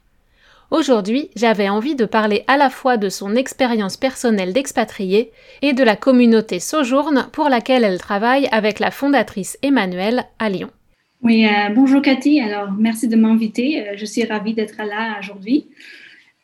[0.70, 5.84] Aujourd'hui, j'avais envie de parler à la fois de son expérience personnelle d'expatriée et de
[5.84, 10.70] la communauté Sojourne pour laquelle elle travaille avec la fondatrice Emmanuelle à Lyon.
[11.22, 12.40] Oui, euh, bonjour Cathy.
[12.40, 13.86] Alors, merci de m'inviter.
[13.88, 15.68] Euh, je suis ravie d'être là aujourd'hui.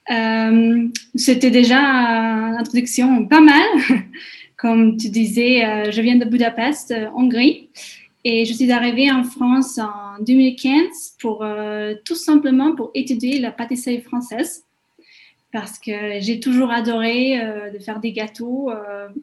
[0.08, 3.66] Euh, c'était déjà une introduction pas mal.
[4.56, 7.70] Comme tu disais, je viens de Budapest, Hongrie,
[8.24, 11.46] et je suis arrivée en France en 2015 pour
[12.04, 14.64] tout simplement pour étudier la pâtisserie française
[15.52, 17.40] parce que j'ai toujours adoré
[17.72, 18.70] de faire des gâteaux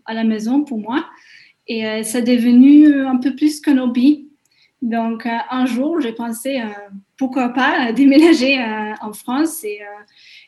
[0.05, 1.05] à la maison pour moi
[1.67, 4.29] et ça est devenu un peu plus qu'un hobby.
[4.81, 6.61] Donc un jour, j'ai pensé
[7.17, 8.63] pourquoi pas déménager
[9.01, 9.79] en France et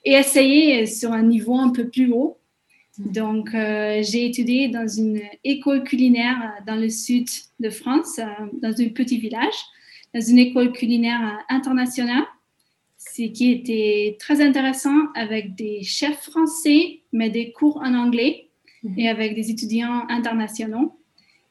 [0.07, 2.37] et essayer sur un niveau un peu plus haut.
[2.97, 7.27] Donc, euh, j'ai étudié dans une école culinaire dans le sud
[7.59, 9.53] de France, euh, dans un petit village,
[10.15, 12.23] dans une école culinaire internationale,
[12.97, 18.49] ce qui était très intéressant avec des chefs français, mais des cours en anglais
[18.95, 20.97] et avec des étudiants internationaux.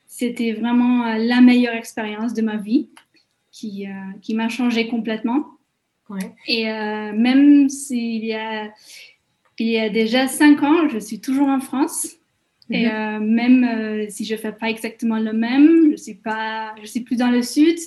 [0.06, 2.88] C'était vraiment euh, la meilleure expérience de ma vie
[3.50, 3.86] qui,
[4.20, 5.56] qui m'a changé complètement.
[6.46, 8.72] Et euh, même s'il y a,
[9.58, 12.16] il y a déjà cinq ans, je suis toujours en France.
[12.70, 12.92] Et mhm.
[12.92, 16.86] euh, même euh, si je ne fais pas exactement le même, je suis, pas, je
[16.86, 17.78] suis plus dans le sud,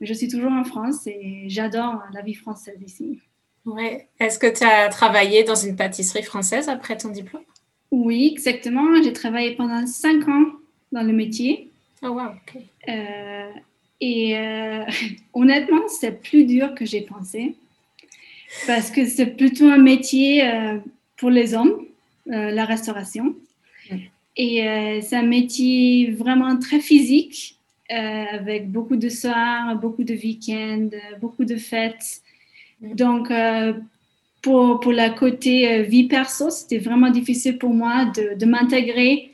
[0.00, 3.20] mais je suis toujours en France et j'adore la vie française ici.
[3.66, 4.08] Ouais.
[4.18, 7.42] Est-ce que tu as travaillé dans une pâtisserie française après ton diplôme?
[7.90, 9.02] Oui, exactement.
[9.02, 10.46] J'ai travaillé pendant cinq ans
[10.92, 11.70] dans le métier.
[12.02, 12.62] Oh, wow, ok.
[14.00, 14.84] Et euh,
[15.34, 17.54] honnêtement, c'est plus dur que j'ai pensé
[18.66, 20.78] parce que c'est plutôt un métier euh,
[21.16, 21.84] pour les hommes,
[22.28, 23.34] euh, la restauration.
[24.36, 24.62] Et
[25.02, 27.56] c'est un métier vraiment très physique
[27.90, 30.88] avec beaucoup de soirs, beaucoup de week-ends,
[31.20, 32.22] beaucoup de fêtes.
[32.80, 33.30] Donc,
[34.40, 39.29] pour, pour la côté vie perso, c'était vraiment difficile pour moi de, de m'intégrer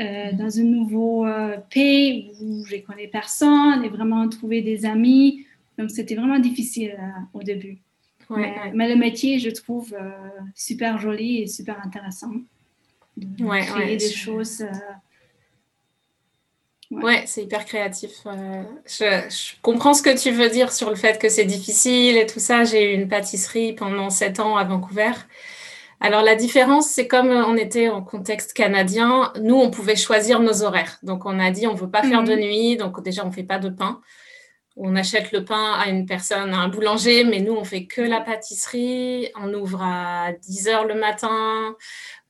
[0.00, 4.86] euh, dans un nouveau euh, pays où je ne connais personne et vraiment trouver des
[4.86, 5.46] amis.
[5.78, 7.78] Donc, c'était vraiment difficile euh, au début.
[8.28, 9.94] mais, le métier, je trouve
[10.54, 12.32] super joli et super intéressant.
[13.16, 14.64] De créer des choses.
[16.90, 18.10] Ouais, c'est hyper créatif.
[18.86, 22.26] Je, je, comprends ce que tu veux dire sur le fait que c'est difficile et
[22.26, 22.64] tout ça.
[22.64, 25.12] J'ai eu une pâtisserie pendant sept ans à Vancouver.
[26.04, 30.62] Alors la différence, c'est comme on était en contexte canadien, nous, on pouvait choisir nos
[30.62, 30.98] horaires.
[31.02, 32.40] Donc on a dit, on ne veut pas faire de mhm.
[32.40, 34.02] nuit, donc déjà, on ne fait pas de pain.
[34.76, 38.02] On achète le pain à une personne, à un boulanger, mais nous, on fait que
[38.02, 39.30] la pâtisserie.
[39.40, 41.74] On ouvre à 10 heures le matin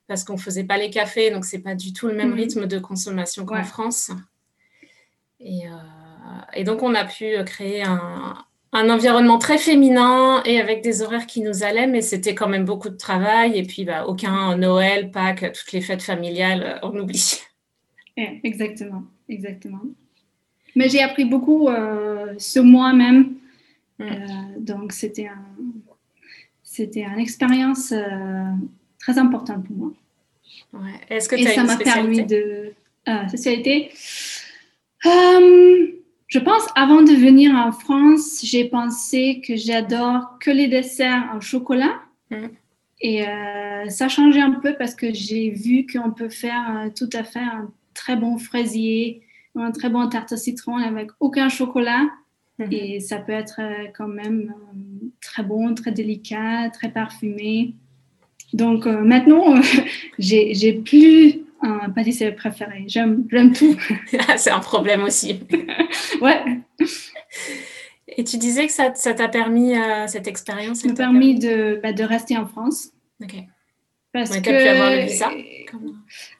[0.07, 2.29] parce qu'on ne faisait pas les cafés, donc ce n'est pas du tout le même
[2.29, 2.35] mhm.
[2.35, 4.09] rythme de consommation qu'en France.
[5.41, 5.71] Et, euh,
[6.53, 8.37] et, donc, on a pu créer un,
[8.75, 12.65] un environnement très féminin et avec des horaires qui nous allaient, mais c'était quand même
[12.65, 13.57] beaucoup de travail.
[13.57, 17.39] Et puis, bah, aucun Noël, Pâques, toutes les fêtes familiales, euh, on oublie.
[18.17, 19.79] exactement, exactement.
[20.75, 23.35] Mais j'ai appris beaucoup euh, sur moi-même.
[23.97, 24.03] Mm.
[24.03, 24.07] Euh,
[24.59, 25.45] donc, c'était un,
[26.61, 27.93] c'était une expérience
[28.99, 29.93] très importante pour moi.
[30.73, 30.99] Ouais.
[31.09, 32.73] Est-ce que et ça m'a permis de.
[33.29, 33.89] spécialité?
[36.27, 41.41] Je pense, avant de venir en France, j'ai pensé que j'adore que les desserts en
[41.41, 41.99] chocolat.
[42.31, 42.47] Mm.
[43.01, 47.09] Et euh, ça a changé un peu parce que j'ai vu qu'on peut faire tout
[47.13, 49.21] à fait un très bon fraisier,
[49.55, 52.05] un très bon tarte au citron avec aucun chocolat.
[52.59, 52.67] Mhm.
[52.71, 57.73] Et ça peut être euh, quand même euh, très bon, très délicat, très parfumé.
[58.53, 59.55] Donc euh, maintenant,
[60.19, 62.85] j'ai plus un pâtissier préféré.
[62.87, 63.77] J'aime tout.
[64.37, 65.41] C'est un problème aussi.
[66.21, 66.41] ouais.
[68.07, 69.73] Et tu disais que ça t'a permis,
[70.07, 72.91] cette expérience Ça m'a permis, De, bah, de rester en France.
[73.21, 73.35] Ok.
[74.13, 74.41] Parce que.
[74.41, 75.29] Tu as pu avoir le visa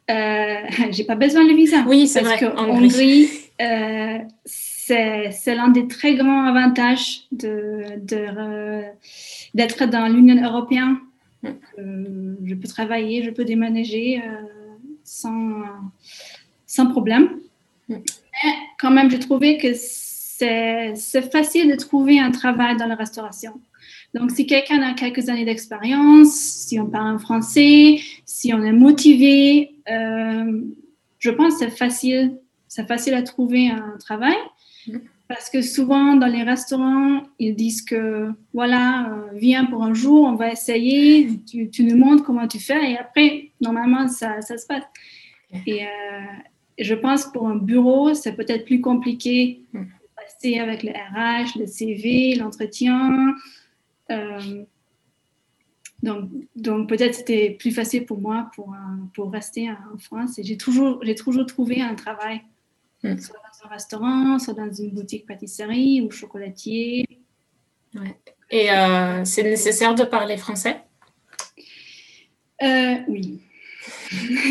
[0.09, 1.83] euh, J'ai pas besoin de visa.
[1.87, 2.37] Oui, c'est vrai.
[2.39, 3.29] Parce Hongrie,
[3.61, 8.05] euh, c'est l'un des très grands avantages d'être
[9.85, 10.97] de, dans l'Union européenne.
[11.43, 11.47] Mm.
[11.79, 14.64] Euh, je peux travailler, je peux déménager euh,
[15.05, 15.63] sans,
[16.65, 17.39] sans problème.
[17.87, 17.95] Mm.
[17.95, 23.53] Mais quand même, j'ai trouvé que c'est facile de trouver un travail dans la restauration.
[24.13, 28.73] Donc, si quelqu'un a quelques années d'expérience, si on parle en français, si on est
[28.73, 30.61] motivé, euh,
[31.19, 32.37] je pense que c'est facile,
[32.67, 34.35] c'est facile à trouver un travail.
[35.27, 40.25] Parce que souvent, dans les restaurants, ils disent que, voilà, euh, viens pour un jour,
[40.25, 44.67] on va essayer, tu, nous montres comment tu fais, et après, normalement, ça, ça se
[44.67, 44.83] passe.
[45.65, 45.87] Et euh,
[46.77, 49.79] je pense pour un bureau, c'est peut-être plus compliqué de
[50.15, 53.35] passer avec le RH, le CV, l'entretien.
[54.11, 54.63] Euh,
[56.03, 58.75] donc, donc peut-être c'était plus facile pour moi pour,
[59.13, 60.37] pour rester en France.
[60.37, 62.41] Et j'ai toujours, j'ai toujours trouvé un travail
[63.03, 63.17] Hmm.
[63.19, 67.05] soit dans un restaurant, soit dans une boutique pâtisserie ou chocolatier.
[68.51, 70.77] Et euh, c'est nécessaire de parler français?
[72.61, 73.39] Euh, Oui.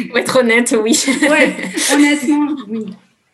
[0.08, 0.96] Pour être honnête, oui.
[1.28, 1.54] ouais,
[1.94, 2.86] honnêtement, oui.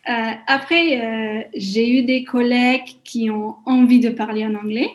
[0.09, 4.89] Euh, après, j'ai eu des collègues qui ont envie de parler en anglais.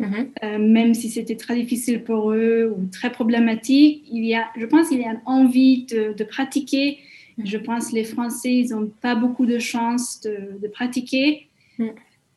[0.00, 0.58] Mm-hmm.
[0.58, 4.88] même si c'était très difficile pour eux ou très problématique, il y a, je pense
[4.88, 6.98] qu'il y a envie de, de pratiquer
[7.42, 11.48] je pense que les Français, ils n'ont pas beaucoup de chance de, pratiquer.
[11.78, 11.88] Mm.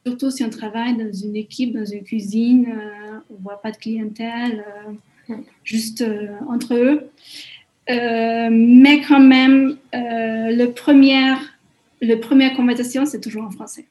[0.05, 3.71] Surtout si on travaille dans une équipe, dans une cuisine, euh, on ne voit pas
[3.71, 4.63] de clientèle,
[5.29, 5.43] euh, mm.
[5.63, 7.09] juste euh, entre eux.
[7.89, 11.39] mais quand même, le première,
[12.01, 13.85] le première conversation, c'est toujours en français.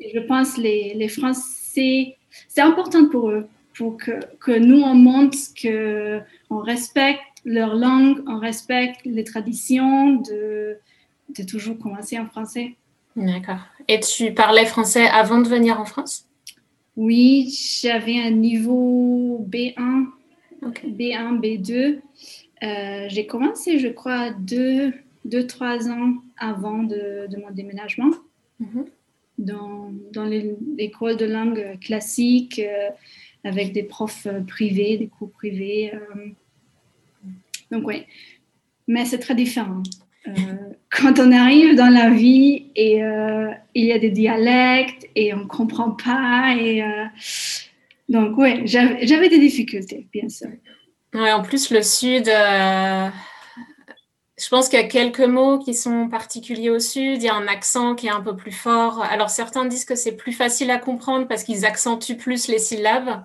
[0.00, 2.16] Et je pense que les, les Français,
[2.48, 8.38] c'est important pour eux, pour que, que nous, on montre qu'on respecte leur langue, on
[8.38, 10.78] respecte les traditions de,
[11.36, 12.76] de toujours commencer en français.
[13.16, 13.60] D'accord.
[13.88, 16.26] Et tu parlais français avant de venir en France?
[16.96, 17.52] Oui,
[17.82, 20.06] j'avais un niveau B1,
[20.84, 22.00] B1, B2.
[23.08, 24.92] j'ai commencé, je crois, deux,
[25.24, 28.10] deux trois ans avant de, de mon déménagement
[28.58, 28.84] mhm.
[29.38, 32.90] dans, dans l'école de langue classique euh,
[33.44, 35.92] avec des profs privés, des cours privés.
[35.94, 36.28] Euh,
[37.70, 38.04] donc oui,
[38.88, 39.82] mais c'est très différent.
[40.28, 40.32] Euh,
[40.90, 45.38] quand on arrive dans la vie et euh, il y a des dialectes et on
[45.38, 46.54] ne comprend pas.
[46.58, 47.04] Et, euh,
[48.08, 50.50] donc oui, j'avais des difficultés, bien sûr.
[51.14, 53.10] Ouais, en plus, le Sud, je
[54.48, 57.22] pense qu'il y a quelques mots qui sont particuliers au Sud.
[57.22, 59.02] Il y a un accent qui est un peu plus fort.
[59.02, 63.22] Alors certains disent que c'est plus facile à comprendre parce qu'ils accentuent plus les syllabes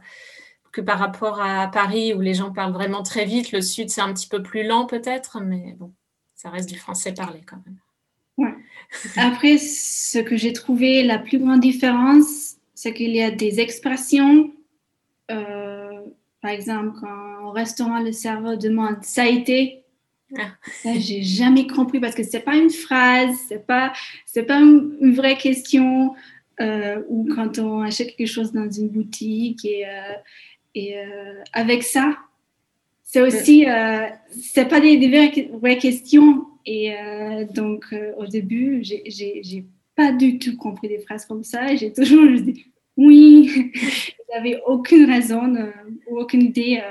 [0.75, 3.53] que par rapport à Paris où les gens parlent vraiment très vite.
[3.53, 5.93] Le sud, c'est un petit peu plus lent peut-être, mais bon,
[6.35, 7.77] ça reste du français parlé quand même.
[8.37, 8.53] Ouais.
[9.15, 14.51] Après, ce que j'ai trouvé la plus grande différence, c'est qu'il y a des expressions.
[15.31, 16.01] Euh,
[16.41, 19.85] par exemple, quand au restaurant, le serveur demande ça a été.
[20.37, 20.49] Ah.
[20.83, 23.93] Ça, j'ai jamais compris parce que c'est pas une phrase, c'est pas,
[24.25, 26.13] c'est pas une, vraie question.
[26.59, 30.13] Euh, ou quand on achète quelque chose dans une boutique et, euh,
[30.75, 32.17] et euh, avec ça,
[33.01, 36.45] c'est aussi, euh, c'est pas des, vraies, questions.
[36.65, 39.65] Et euh, donc, au début, j'ai
[39.95, 41.73] pas du tout compris des phrases comme ça.
[41.75, 42.65] J'ai toujours dit
[42.97, 43.71] oui.
[44.33, 45.71] J'avais aucune raison
[46.09, 46.81] ou aucune idée.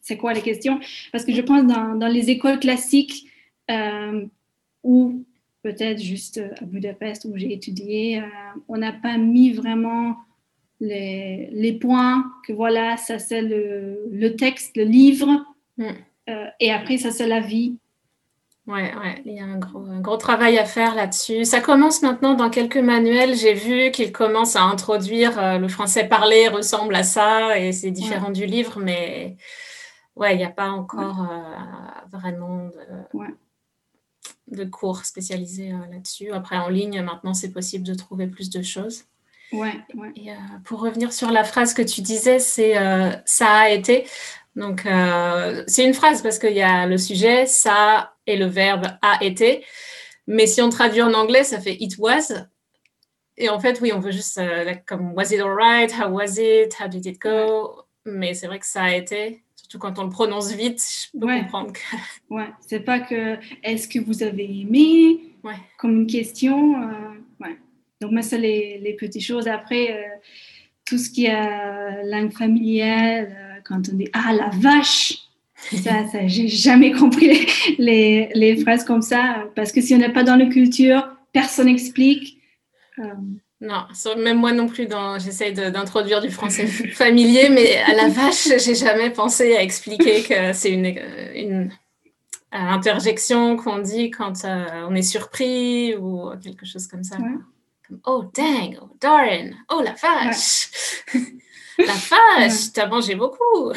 [0.00, 0.80] c'est quoi les questions
[1.12, 3.28] Parce que je pense dans, dans les écoles classiques
[4.82, 5.24] ou
[5.62, 8.22] peut-être juste à Budapest où j'ai étudié,
[8.66, 10.16] on n'a pas mis vraiment
[10.80, 15.28] les, les, points, que voilà, ça c'est le, le, texte, le livre,
[15.76, 15.86] mm.
[16.30, 17.76] euh, et après ça c'est la vie.
[18.66, 21.44] Ouais, ouais, il y a un gros, un gros travail à faire là-dessus.
[21.44, 23.34] Ça commence maintenant dans quelques manuels.
[23.34, 27.90] J'ai vu qu'ils commencent à introduire euh, le français parlé ressemble à ça et c'est
[27.90, 29.36] différent du livre, mais
[30.14, 32.70] ouais, il n'y a pas encore euh, vraiment
[34.52, 36.30] de, de cours spécialisés là-dessus.
[36.30, 39.04] Après, en ligne, maintenant, c'est possible de trouver plus de choses.
[39.52, 40.12] Ouais, ouais.
[40.16, 40.30] Et,
[40.64, 42.74] pour revenir sur la phrase que tu disais, c'est
[43.24, 44.06] ça a été.
[44.56, 44.82] Donc,
[45.66, 49.64] c'est une phrase parce qu'il y a le sujet, ça et le verbe a été.
[50.26, 52.32] Mais si on traduit en anglais, ça fait it was.
[53.36, 54.40] Et en fait, oui, on veut juste
[54.86, 57.84] comme was it alright, how was it, how did it go?
[58.04, 59.42] Mais c'est vrai que ça a été
[59.78, 61.72] quand on le prononce vite, je peux comprendre.
[61.72, 62.34] Que...
[62.34, 65.20] Ouais, c'est pas que est-ce que vous avez aimé?
[65.42, 65.54] Ouais.
[65.78, 66.74] comme une question.
[68.00, 68.06] Euh.
[68.06, 69.48] Donc, moi, c'est les, les, petites choses.
[69.48, 70.02] Après, euh,
[70.84, 75.18] tout ce qui est langue familière, euh, quand on dit Ah, la vache
[75.72, 77.46] ça, ça j'ai jamais compris
[77.78, 81.66] les, les, phrases comme ça, parce que si on n'est pas dans la culture, personne
[81.66, 82.38] n'explique.
[83.60, 83.84] Non,
[84.16, 84.88] même moi non plus,
[85.22, 90.54] j'essaye d'introduire du français familier, mais à la vache, j'ai jamais pensé à expliquer que
[90.54, 90.98] c'est une,
[91.34, 91.70] une
[92.52, 97.16] interjection qu'on dit quand euh, on est surpris ou quelque chose comme ça.
[98.04, 100.70] Oh, dang, oh, darn, oh, la vache,
[101.78, 103.72] la vache, t'as mangé beaucoup.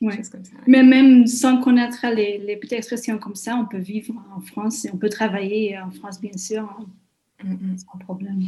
[0.00, 0.20] Ouais.
[0.66, 4.84] Mais même sans connaître les, les petites expressions comme ça, on peut vivre en France
[4.84, 6.68] et on peut travailler en France, bien sûr,
[7.42, 8.42] sans problème.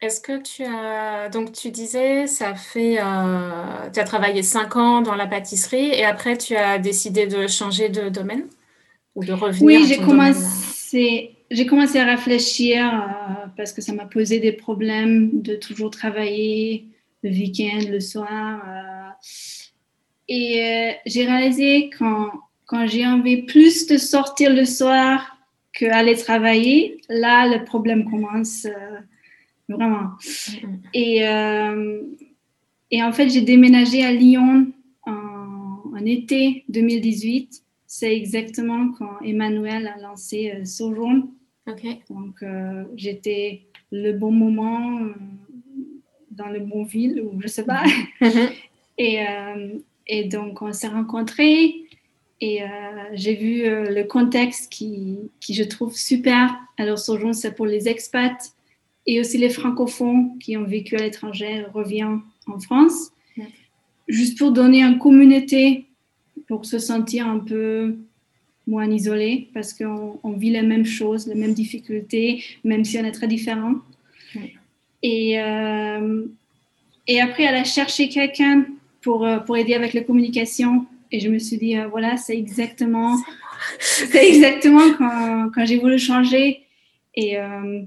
[0.00, 5.00] Est-ce que tu as donc tu disais ça fait euh, tu as travaillé cinq ans
[5.00, 8.46] dans la pâtisserie et après tu as décidé de changer de domaine
[9.16, 14.04] ou de revenir Oui, j'ai commencé j'ai commencé à réfléchir euh, parce que ça m'a
[14.04, 16.86] posé des problèmes de toujours travailler
[17.24, 18.62] le week-end, le soir.
[18.68, 19.10] Euh,
[20.28, 22.30] et j'ai réalisé quand,
[22.66, 25.38] quand j'ai envie plus de sortir le soir
[25.72, 28.66] qu'aller travailler, là, le problème commence
[29.68, 30.10] vraiment.
[30.94, 32.02] Et, euh,
[32.90, 34.72] et en fait, j'ai déménagé à Lyon
[35.06, 37.62] en, en été 2018.
[37.86, 41.28] C'est exactement quand Emmanuel a lancé Sojourn.
[42.08, 42.42] Donc,
[42.96, 45.00] j'étais le bon moment
[46.30, 47.84] dans le bon ville, ou je sais pas.
[48.20, 48.48] Mm-hmm.
[49.00, 49.24] Et,
[50.08, 51.88] et donc, on s'est rencontrés
[52.40, 52.66] et euh,
[53.14, 56.54] j'ai vu euh, le contexte qui, qui, je trouve super.
[56.76, 58.54] Alors, Sojourn, c'est pour les expats
[59.08, 63.10] et aussi les francophones qui ont vécu à l'étranger reviennent en France.
[64.06, 65.86] Juste pour donner une communauté,
[66.46, 67.96] pour se sentir un peu
[68.66, 73.12] moins isolé, parce qu'on vit les mêmes choses, les mêmes difficultés, même si on est
[73.12, 73.76] très différents.
[75.02, 76.26] Et, euh,
[77.06, 78.66] et après, elle a cherché quelqu'un
[79.00, 80.84] pour, euh, pour aider avec la communication.
[81.10, 83.16] Et je me suis dit, euh, voilà, c'est exactement,
[83.78, 86.60] c'est exactement quand, quand j'ai voulu changer.
[87.14, 87.84] Et, euh,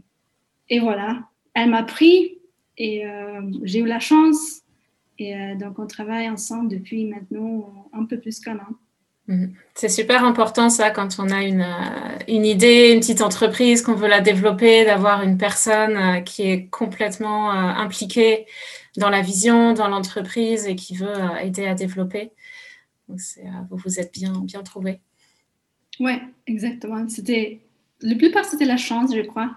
[0.72, 2.40] et voilà, elle m'a pris
[2.78, 3.04] et
[3.62, 4.62] j'ai eu la chance.
[5.20, 8.74] Et donc, on travaille ensemble depuis maintenant un peu plus qu'un an.
[9.28, 9.54] Mhm.
[9.76, 11.68] C'est super important ça quand on a une,
[12.28, 17.52] une, idée, une petite entreprise, qu'on veut la développer, d'avoir une personne qui est complètement
[17.52, 18.48] impliquée
[18.98, 22.32] dans la vision, dans l'entreprise et qui veut euh, aider à développer.
[23.08, 25.00] Donc, euh, vous vous êtes bien, bien trouvé.
[26.00, 26.14] Oui,
[26.48, 27.08] exactement.
[27.08, 27.62] C'était,
[28.02, 29.56] la plupart, c'était la chance, je crois.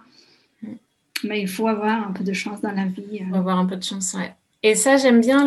[1.24, 3.04] Mais il faut avoir un peu de chance dans la vie.
[3.12, 4.32] Il faut avoir un peu de chance, ouais.
[4.66, 5.44] Et ça, j'aime bien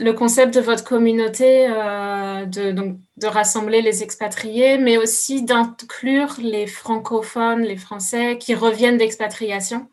[0.00, 6.34] le, concept de votre communauté, euh, de, donc, de rassembler les expatriés, mais aussi d'inclure
[6.42, 9.86] les francophones, les Français qui reviennent d'expatriation.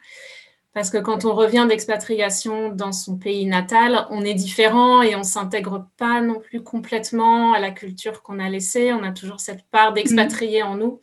[0.74, 5.24] Parce que quand on revient d'expatriation dans son pays natal, on est différent et on
[5.24, 8.92] s'intègre pas non plus complètement à la culture qu'on a laissée.
[8.94, 11.00] On a toujours cette part d'expatrié en nous.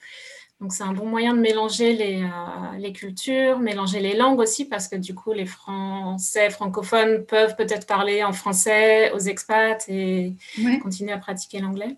[0.62, 4.64] Donc c'est un bon moyen de mélanger les, euh, les, cultures, mélanger les langues aussi,
[4.64, 10.34] parce que du coup, les Français francophones peuvent peut-être parler en français aux expats et
[10.80, 11.96] continuer à pratiquer l'anglais.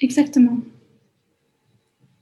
[0.00, 0.58] Exactement.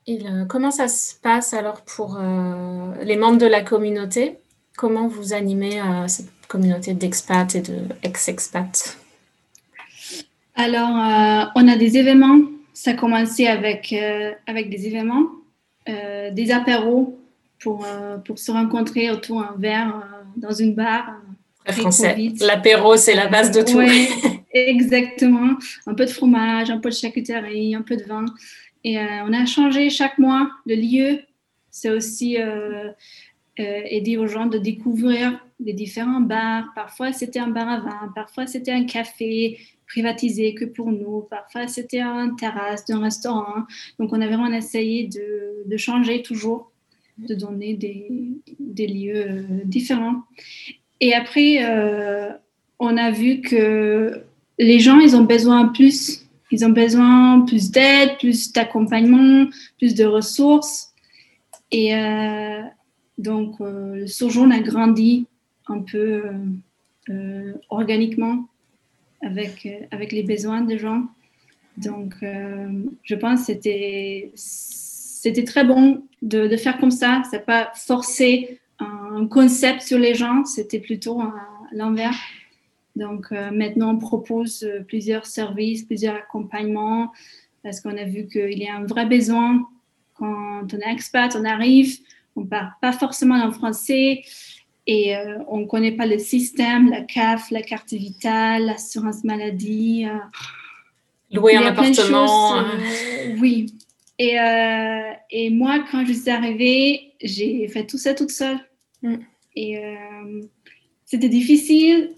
[0.09, 4.39] Euh, comment ça se passe alors pour euh, les membres de la communauté?
[4.77, 8.97] Comment vous animez cette communauté d'expats et d'ex-expats
[10.55, 12.39] Alors, on a des événements.
[12.81, 13.95] Ça a commencé avec,
[14.47, 15.27] avec des événements,
[15.87, 17.19] des apéros
[17.59, 17.87] pour,
[18.25, 20.03] pour se rencontrer autour d'un verre
[20.37, 21.21] dans une bar.
[21.65, 22.17] Très français.
[22.41, 23.79] L'apéro, c'est la base de tout.
[23.79, 24.09] Oui,
[24.55, 25.59] exactement.
[25.87, 28.25] Un peu de fromage, un peu de charcuterie, un peu de vin.
[28.83, 31.21] Et euh, on a changé chaque mois le lieu.
[31.71, 36.67] C'est aussi euh, euh, aider aux gens de découvrir les différents bars.
[36.75, 39.59] Parfois, c'était un bar à vin, parfois, c'était un café
[39.91, 43.67] privatisé que pour nous, parfois, c'était un terrasse d'un restaurant.
[43.99, 46.71] Donc, on a vraiment essayé de, de changer toujours,
[47.19, 48.09] de donner des,
[48.61, 50.23] des lieux différents.
[51.01, 52.31] et après, euh,
[52.79, 54.23] on a vu que
[54.59, 56.25] les gens, ils ont besoin plus.
[56.53, 60.93] Ils ont besoin plus d'aide, plus d'accompagnement, plus de ressources.
[61.73, 62.63] Et euh,
[63.19, 65.27] donc, le sojourn a grandi
[65.67, 66.23] un peu
[67.71, 68.47] organiquement
[69.23, 71.05] avec, avec les besoins des gens.
[71.77, 73.53] Donc, je pense que
[74.35, 77.23] c'était très bon de, de, faire comme ça.
[77.31, 81.23] C'est pas forcer un concept sur les gens, c'était plutôt
[81.73, 82.17] l'envers.
[82.97, 87.13] Donc euh, maintenant, on propose euh, plusieurs services, plusieurs accompagnements,
[87.63, 89.67] parce qu'on a vu qu'il y a un vrai besoin.
[90.15, 91.99] Quand on est expat, on arrive,
[92.37, 94.23] on ne parle pas forcément en français
[94.93, 100.05] et euh, on ne connaît pas le système, la CAF, la carte vitale, l'assurance maladie.
[101.31, 102.65] Louer un appartement.
[103.39, 103.67] oui,
[104.19, 108.59] et, euh, et, moi, quand je suis arrivée, j'ai fait tout ça toute seule.
[109.03, 109.15] Mm.
[109.55, 110.43] Et euh,
[111.05, 112.11] c'était difficile.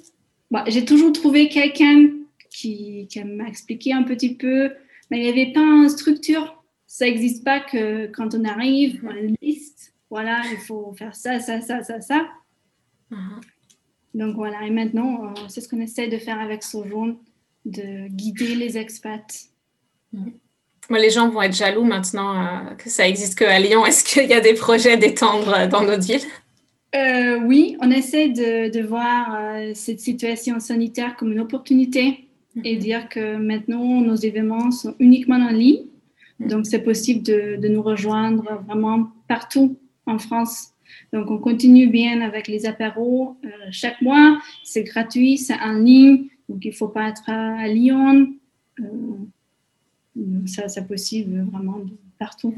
[0.68, 2.08] j'ai toujours trouvé quelqu'un
[2.48, 4.72] qui, qui m'a expliqué un petit peu,
[5.10, 6.64] mais il n'y avait pas une structure.
[6.86, 9.92] Ça n'existe pas que quand on arrive, on a une liste.
[10.08, 12.26] Voilà, il faut faire ça, ça, ça, ça, ça.
[13.12, 13.40] Uh-huh.
[14.14, 17.16] Donc voilà, et maintenant, euh, c'est ce qu'on essaie de faire avec Sojourn,
[17.64, 19.48] de guider les expats.
[20.12, 20.30] Mm
[20.90, 23.86] les gens vont être jaloux maintenant euh, que ça existe qu'à Lyon.
[23.86, 26.20] Est-ce qu'il y a des projets d'étendre euh, dans notre ville
[26.94, 29.38] euh, Oui, on essaie de, voir
[29.74, 32.28] cette situation sanitaire comme une opportunité
[32.64, 32.80] et mhm.
[32.80, 35.84] dire que maintenant nos événements sont uniquement en ligne.
[36.40, 36.48] Mhm.
[36.48, 39.76] Donc c'est possible de, de, nous rejoindre vraiment partout
[40.06, 40.71] en France.
[41.12, 43.36] Donc on continue bien avec les apéros
[43.70, 44.40] chaque mois.
[44.64, 46.24] C'est gratuit, c'est en ligne.
[46.48, 48.32] Donc il ne faut pas être à, Lyon
[50.46, 51.80] ça, c'est possible vraiment
[52.18, 52.54] partout.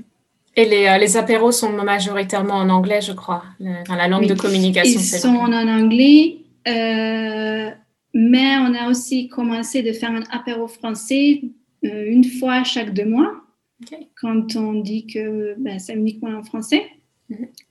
[0.56, 4.34] Et les, euh, les, apéros sont majoritairement en anglais, je crois, dans la langue de
[4.34, 5.00] communication.
[5.00, 6.38] Ils sont en anglais,
[6.68, 7.70] euh,
[8.12, 11.42] mais on a aussi commencé de faire un apéro français
[11.84, 13.32] euh, une fois chaque deux mois,
[14.20, 16.84] quand on dit que ben, c'est uniquement en français.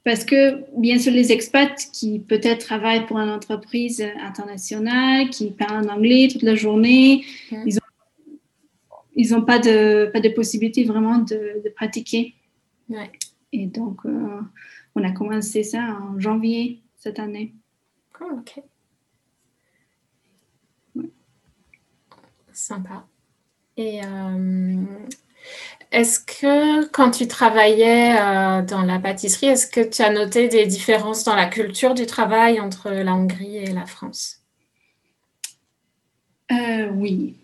[0.04, 5.86] Parce que, bien sûr, les expats qui peut-être travaillent pour une entreprise internationale, qui parlent
[5.86, 7.63] en anglais toute la journée, mhm.
[7.66, 7.82] ils ont
[9.16, 12.34] ils n'ont pas de, pas de possibilité vraiment de, de pratiquer.
[13.52, 14.42] Et donc, euh,
[14.96, 17.54] on a commencé ça en janvier cette année.
[18.20, 18.63] Oh, ok.
[22.52, 23.08] Sympa.
[23.78, 24.84] Et euh,
[25.92, 30.66] est-ce que quand tu travaillais euh, dans la pâtisserie, est-ce que tu as noté des
[30.66, 34.40] différences dans la culture du travail entre la Hongrie et la France?
[36.96, 37.36] Oui,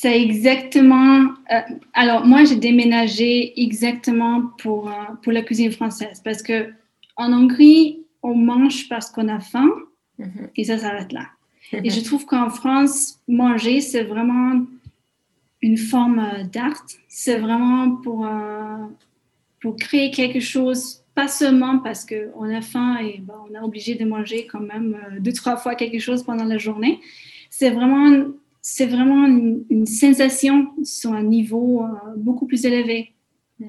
[0.00, 1.34] c'est exactement.
[1.52, 1.60] Euh,
[1.92, 4.92] alors, moi, j'ai déménagé exactement pour, euh,
[5.22, 6.70] pour la cuisine française parce que
[7.16, 9.70] en Hongrie, on mange parce qu'on a faim
[10.18, 10.48] mhm.
[10.56, 11.26] et ça s'arrête là.
[11.72, 14.62] Et je trouve qu'en France, manger, c'est vraiment
[15.62, 16.84] une forme euh, d'art.
[17.08, 18.26] C'est vraiment pour,
[19.60, 24.04] pour créer quelque chose, pas seulement parce qu'on a faim et on est obligé de
[24.04, 27.00] manger quand même deux, trois fois quelque chose pendant la journée.
[27.50, 28.30] C'est vraiment
[28.62, 33.12] c'est vraiment une, sensation sur un niveau euh, beaucoup plus élevé.
[33.60, 33.66] Euh,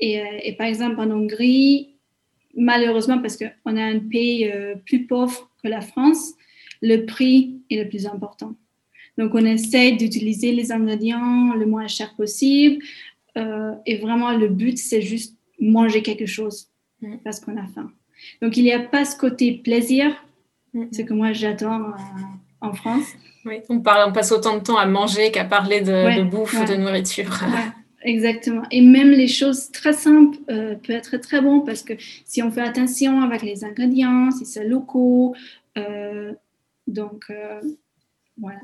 [0.00, 1.94] et, par exemple, en Hongrie,
[2.56, 6.32] malheureusement, parce qu'on a un pays euh, plus pauvre que la France,
[6.80, 8.54] le prix est le plus important.
[9.18, 12.82] Donc, on essaie d'utiliser les ingrédients le moins cher possible.
[13.36, 16.68] et vraiment, le but, c'est juste manger quelque chose
[17.24, 17.90] parce qu'on a faim.
[18.40, 20.14] Donc, il n'y a pas ce côté plaisir,
[20.74, 21.94] ce que moi j'adore
[22.60, 23.12] en France.
[23.44, 26.64] Oui, on, parle, on passe autant de temps à manger qu'à parler de, bouffe ou
[26.64, 27.40] de nourriture.
[28.04, 28.62] exactement.
[28.70, 31.94] Et même les choses très simples euh, peuvent être très bon parce que
[32.24, 35.34] si on fait attention avec les ingrédients, si c'est locaux,
[35.76, 36.32] euh,
[36.86, 37.60] donc euh,
[38.38, 38.60] voilà.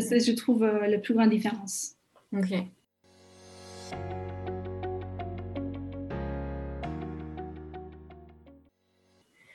[0.00, 1.96] C'est, je trouve, la plus grande différence.
[2.32, 2.52] Ok.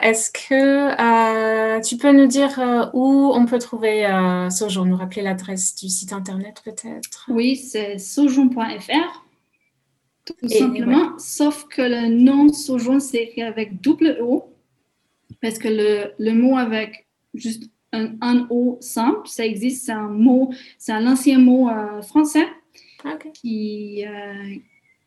[0.01, 4.95] Est-ce que euh, tu peux nous dire euh, où on peut trouver euh, Sojourn, nous
[4.95, 7.25] rappeler l'adresse du site internet peut-être?
[7.29, 9.25] Oui, c'est sojourn.fr,
[10.25, 14.51] tout simplement, sauf que le nom Sojourn, c'est écrit avec double O,
[15.39, 20.09] parce que le, le mot avec juste un, un, O simple, ça existe, c'est un
[20.09, 21.69] mot, c'est un ancien mot
[22.01, 22.47] français
[23.33, 24.03] qui,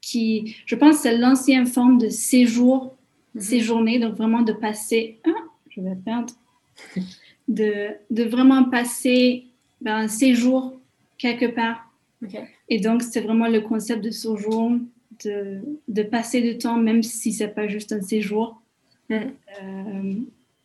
[0.01, 2.95] qui, je pense, c'est l'ancienne forme de séjour
[3.37, 5.31] ces journées, donc vraiment de passer, ah,
[5.71, 6.33] je vais perdre,
[7.49, 9.47] de, de vraiment passer
[9.81, 10.75] ben, un séjour
[11.19, 11.91] quelque part.
[12.71, 14.73] Et donc, c'est vraiment le concept de séjour,
[15.25, 18.63] de, de passer du temps, même si c'est pas juste un séjour.
[19.11, 19.15] Mm.
[19.63, 20.15] Euh,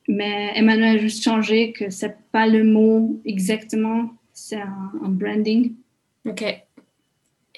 [0.09, 5.73] mais Emmanuel a juste changé que c'est pas le mot exactement, c'est un, branding.
[6.27, 6.41] Ok.
[6.41, 6.63] Et,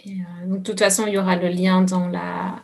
[0.06, 2.64] euh, donc, de toute façon, il y aura le lien dans la,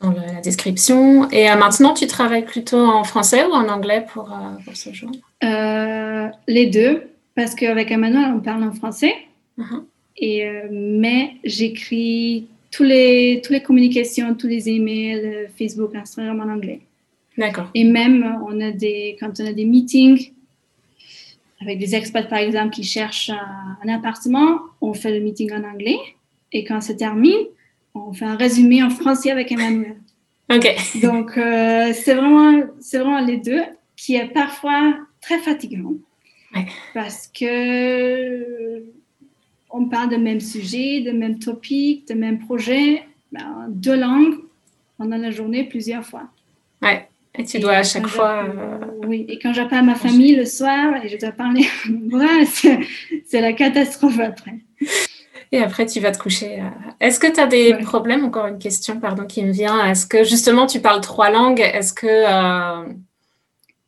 [0.00, 1.30] dans la description.
[1.30, 5.12] Et euh, maintenant, tu travailles plutôt en français ou en anglais pour, pour ce jour?
[5.40, 9.14] Les deux, parce qu'avec Emmanuel, on parle en français.
[9.56, 9.84] Uh-huh.
[10.16, 16.80] Et, mais j'écris tous les, toutes les communications, tous les emails, Facebook, Instagram en anglais.
[17.38, 17.68] D'accord.
[17.74, 20.32] Et même, on a des, quand on a des meetings
[21.60, 25.98] avec des experts, par exemple, qui cherchent un, appartement, on fait le meeting en anglais.
[26.52, 27.46] Et quand c'est termine,
[27.94, 29.96] on fait un résumé en français avec Emmanuel.
[30.52, 30.68] OK.
[31.02, 33.62] Donc, euh, c'est vraiment, vraiment les deux
[33.96, 35.94] qui est parfois très fatigant.
[36.94, 38.84] Parce que
[39.70, 44.36] on parle de même sujet, de même topic, de même projet, ben, deux langues
[44.96, 46.28] pendant la journée plusieurs fois.
[46.80, 47.06] Ouais.
[47.38, 48.44] Et tu dois à chaque fois.
[48.44, 51.66] Euh, oui, et quand j'appelle ma famille le soir et je dois parler,
[53.26, 54.54] c'est la catastrophe après.
[55.52, 56.60] Et après, tu vas te coucher.
[56.60, 56.68] Euh.
[57.00, 59.86] Est-ce que tu as des problèmes Encore une question, pardon, qui me vient?
[59.86, 61.60] Est-ce que justement tu parles trois langues?
[61.60, 62.84] Est-ce que euh,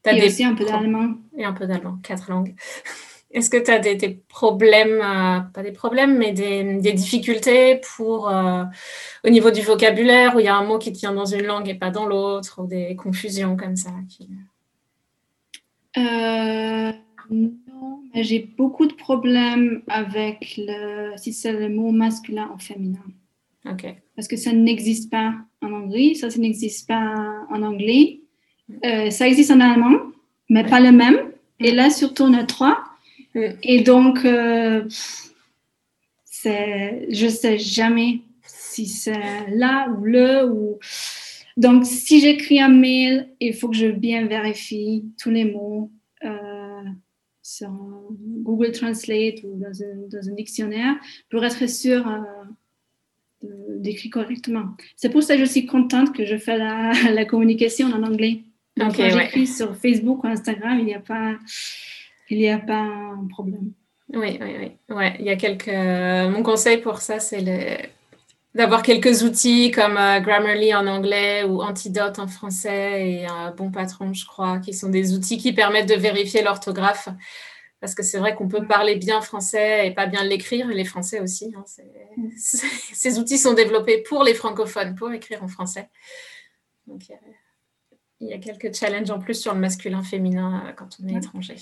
[0.04, 1.14] tu as des aussi un peu d'allemand.
[1.36, 2.54] Et un peu d'allemand, quatre langues.
[3.30, 8.64] Est-ce que tu as des, problèmes, euh, pas des problèmes, mais des, difficultés pour, euh,
[9.22, 11.68] au niveau du vocabulaire, où il y a un mot qui tient dans une langue
[11.68, 13.90] et pas dans l'autre, ou des confusions comme ça
[15.98, 16.92] euh,
[17.30, 23.04] Non, mais j'ai beaucoup de problèmes avec le, si c'est le mot masculin ou féminin.
[23.70, 23.94] Ok.
[24.16, 27.14] Parce que ça n'existe pas en anglais, ça, ça n'existe pas
[27.50, 28.20] en anglais.
[29.10, 29.98] Ça existe en allemand,
[30.48, 31.18] mais pas le même.
[31.60, 32.87] Et là, surtout, on a trois.
[33.62, 34.84] Et donc, euh,
[36.44, 40.50] je ne sais jamais si c'est là ou le.
[40.50, 40.78] Ou...
[41.56, 45.90] Donc, si j'écris un mail, il faut que je bien vérifie tous les mots
[46.24, 46.82] euh,
[47.42, 47.70] sur
[48.42, 50.94] Google Translate ou dans un, dictionnaire
[51.30, 54.76] pour être sûr euh, d'écrire correctement.
[54.96, 58.42] C'est pour ça que je suis contente que je fais la, communication en anglais.
[58.76, 61.36] Donc, quand j'écris sur Facebook ou Instagram, il n'y a pas
[62.30, 63.72] il n'y a pas un problème.
[64.12, 64.94] Oui, oui, oui.
[64.94, 65.68] Ouais, il y a quelques...
[65.68, 67.42] Mon conseil pour ça, c'est
[68.54, 73.70] d'avoir quelques outils comme euh, Grammarly en anglais ou Antidote en français et un Bon
[73.70, 77.08] Patron, je crois, qui sont des outils qui permettent de vérifier l'orthographe.
[77.80, 80.84] Parce que c'est vrai qu'on peut parler bien français et pas bien l'écrire, et les
[80.84, 81.54] Français aussi.
[81.56, 81.64] Hein,
[82.36, 85.88] ces outils sont développés pour les francophones, pour écrire en français.
[86.88, 87.02] Donc,
[88.20, 91.54] il y a quelques challenges en plus sur le masculin-féminin euh, quand on est étranger.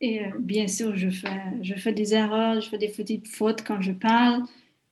[0.00, 3.64] Et euh, bien sûr, je fais, je fais des erreurs, je fais des petites fautes
[3.64, 4.42] quand je parle.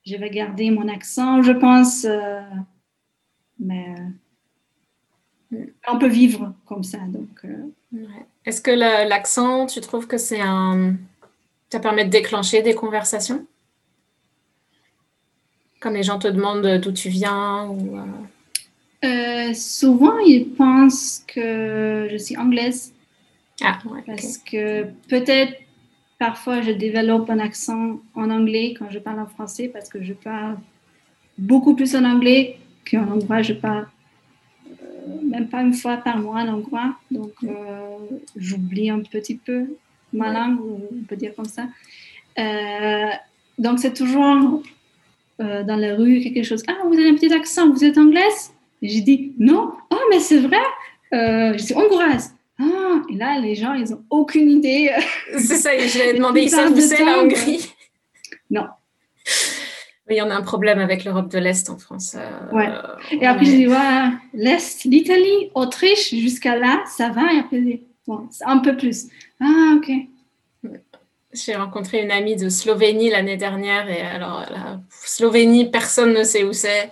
[0.04, 2.04] Je vais garder mon accent, je pense.
[2.04, 2.40] Euh,
[3.60, 3.94] mais
[5.86, 6.98] on peut vivre comme ça.
[7.06, 7.46] Donc,
[8.44, 10.96] Est-ce que l'accent, tu trouves que c'est un.
[11.70, 13.46] Ça permet de déclencher des conversations?
[15.78, 17.96] Comme les gens te demandent d'où tu viens ou,
[19.04, 22.94] euh, souvent, ils pensent que je suis anglaise.
[23.62, 25.54] Ah, parce que peut-être
[26.18, 30.14] parfois je développe un accent en anglais quand je parle en français parce que je
[30.14, 30.56] parle
[31.38, 33.42] beaucoup plus en anglais qu'en hongrois.
[33.42, 33.86] Je parle
[34.70, 36.96] euh, même pas une fois par mois en hongrois.
[37.10, 37.98] Donc, euh,
[38.36, 39.66] j'oublie un petit peu
[40.12, 41.66] ma langue, on peut dire comme ça.
[43.58, 44.62] donc, c'est toujours
[45.38, 46.62] dans la rue quelque chose.
[46.68, 48.52] Ah, vous avez un petit accent, vous êtes anglaise?
[48.82, 50.62] J'ai dit, non, oh, mais c'est vrai,
[51.14, 52.34] euh, je suis hongroise.
[52.60, 54.90] Ah, et là, les gens, ils n'ont aucune idée.
[55.32, 57.72] C'est ça, j'ai demandé, ils savent où c'est la Hongrie
[58.50, 58.66] Non.
[60.10, 62.16] Oui, on a un problème avec l'Europe de l'Est en France.
[62.18, 62.68] Euh, ouais.
[63.12, 67.32] Et après, j'ai dit, voilà, l'Est, l'Italie, Autriche, jusqu'à là, ça va.
[67.32, 69.06] Et après, bon, un peu plus.
[69.40, 69.92] Ah, ok.
[71.32, 76.42] J'ai rencontré une amie de Slovénie l'année dernière et alors, la Slovénie, personne ne sait
[76.42, 76.90] où c'est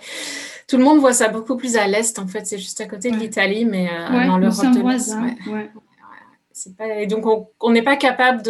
[0.71, 2.47] tout le monde voit ça beaucoup plus à l'est, en fait.
[2.47, 5.13] C'est juste à côté de l'Italie, mais euh, dans l'Europe de l'Est.
[6.79, 7.25] Et donc,
[7.59, 8.41] on n'est pas capable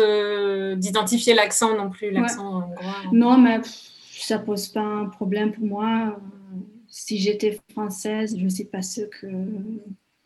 [0.78, 2.70] d'identifier l'accent non plus, l'accent
[3.12, 3.60] Non, mais
[4.12, 6.20] ça pose pas un problème pour moi.
[6.88, 9.26] Si j'étais française, je ne sais pas ce que.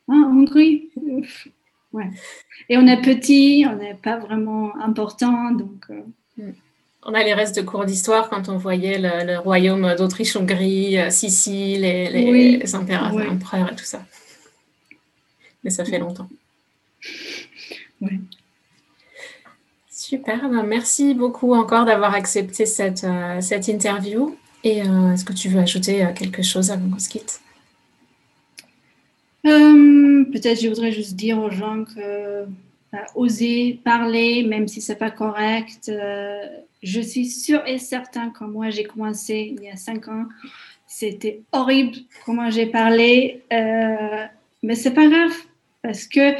[0.09, 0.89] Ah, Hongrie?
[1.93, 2.09] Ouais.
[2.67, 5.85] Et on est petit, on n'est pas vraiment important, donc.
[5.91, 6.01] Euh,
[6.35, 6.51] mm
[7.05, 11.81] on a les restes de cours d'histoire quand on voyait le, royaume d'Autriche-Hongrie, euh, Sicile,
[11.81, 13.13] les, les, empereurs,
[13.71, 14.03] et tout ça.
[15.63, 16.27] Mais ça fait longtemps.
[18.01, 18.19] Oui.
[19.89, 24.35] Super, ben, merci beaucoup encore d'avoir accepté cette, euh, cette interview.
[24.63, 27.39] Et euh, est-ce que tu veux ajouter quelque chose avant qu'on se quitte?
[29.43, 32.45] Peut-être je voudrais juste dire aux gens que
[33.15, 35.89] oser parler, même si c'est pas correct.
[35.89, 36.45] Euh,
[36.83, 40.25] je suis sûre et certain que moi j'ai commencé il y a cinq ans,
[40.87, 44.25] c'était horrible comment j'ai parlé, euh,
[44.61, 45.33] mais c'est pas grave
[45.81, 46.33] parce que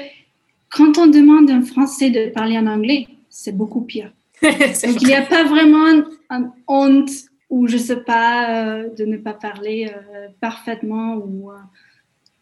[0.70, 4.12] quand on demande à un Français de parler en anglais, c'est beaucoup pire.
[4.42, 7.10] Donc il n'y a pas vraiment une honte
[7.50, 11.56] ou je sais pas euh, de ne pas parler euh, parfaitement ou, euh,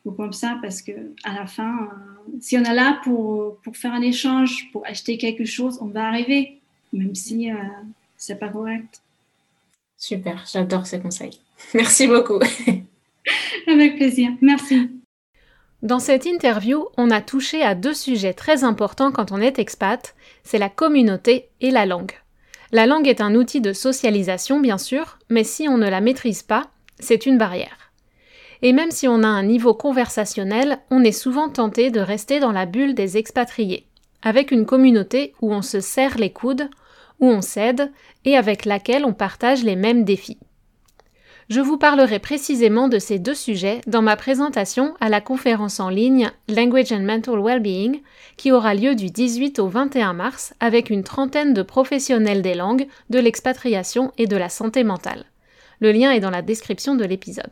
[0.06, 0.92] ou, comme ça parce que
[1.24, 1.90] à la fin,
[2.40, 6.08] si on est là pour, pour faire un échange, pour acheter quelque chose, on va
[6.08, 6.60] arriver,
[6.92, 7.50] même si
[8.18, 9.02] c'est pas correct.
[9.98, 11.40] Super, j'adore ces conseils.
[11.74, 12.40] Merci beaucoup.
[13.68, 14.32] Avec plaisir.
[14.42, 14.90] Merci.
[15.82, 20.16] Dans cette interview, on a touché à deux sujets très importants quand on est expat,
[20.44, 22.14] c'est la communauté et la langue.
[22.72, 26.42] La langue est un outil de socialisation, bien sûr, mais si on ne la maîtrise
[26.42, 27.83] pas, c'est une barrière.
[28.64, 32.54] Et même si on a un niveau conversationnel, on est souvent tenté de rester dans
[32.54, 33.86] la bulle des expatriés,
[34.22, 36.70] avec une communauté où on se serre les coudes,
[37.20, 37.92] où on s'aide
[38.24, 40.40] et avec laquelle on partage les mêmes défis.
[41.50, 45.90] Je vous parlerai précisément de ces deux sujets dans ma présentation à la conférence en
[45.90, 48.02] ligne Language and Mental Wellbeing
[48.38, 52.88] qui aura lieu du 18 au 21 mars avec une trentaine de professionnels des langues,
[53.10, 55.26] de l'expatriation et de la santé mentale.
[55.82, 57.52] Le lien est dans la description de l'épisode.